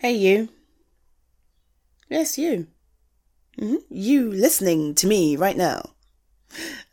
[0.00, 0.48] Hey, you.
[2.08, 2.68] Yes, you.
[3.58, 3.78] Mm-hmm.
[3.90, 5.90] You listening to me right now.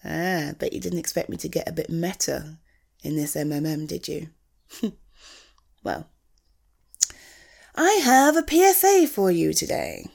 [0.04, 2.58] Ah, bet you didn't expect me to get a bit meta
[3.04, 4.30] in this MMM, did you?
[5.84, 6.10] well,
[7.76, 10.08] I have a PSA for you today.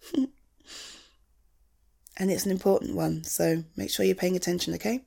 [0.14, 0.30] and
[2.30, 5.04] it's an important one, so make sure you're paying attention, okay?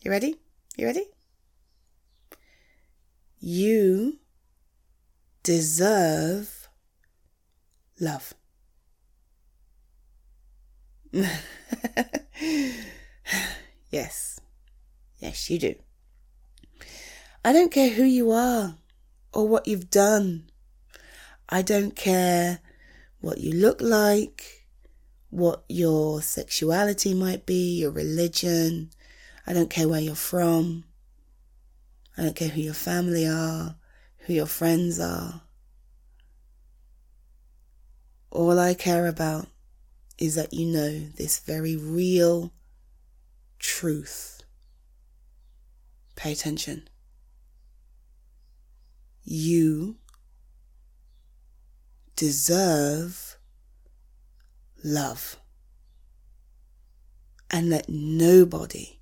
[0.00, 0.36] You ready?
[0.78, 1.04] You ready?
[3.38, 4.20] You
[5.46, 6.68] deserve
[8.00, 8.34] love.
[13.92, 14.40] yes.
[15.18, 15.76] Yes, you do.
[17.44, 18.74] I don't care who you are
[19.32, 20.50] or what you've done.
[21.48, 22.58] I don't care
[23.20, 24.66] what you look like,
[25.30, 28.90] what your sexuality might be, your religion.
[29.46, 30.82] I don't care where you're from.
[32.18, 33.76] I don't care who your family are,
[34.26, 35.42] who your friends are.
[38.36, 39.46] All I care about
[40.18, 42.52] is that you know this very real
[43.58, 44.42] truth.
[46.16, 46.86] Pay attention.
[49.24, 49.96] You
[52.14, 53.38] deserve
[54.84, 55.38] love.
[57.50, 58.98] And let nobody,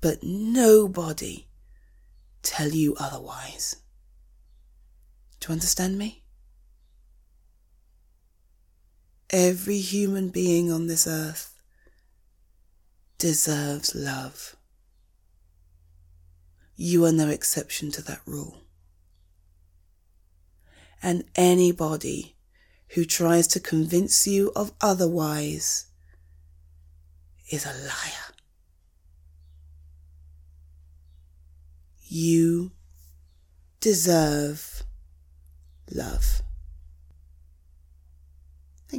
[0.00, 1.46] but nobody,
[2.42, 3.76] tell you otherwise.
[5.40, 6.19] Do you understand me?
[9.32, 11.54] Every human being on this earth
[13.18, 14.56] deserves love.
[16.74, 18.62] You are no exception to that rule.
[21.00, 22.34] And anybody
[22.94, 25.86] who tries to convince you of otherwise
[27.52, 28.34] is a liar.
[32.08, 32.72] You
[33.78, 34.82] deserve
[35.88, 36.42] love.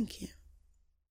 [0.02, 0.41] Thank you.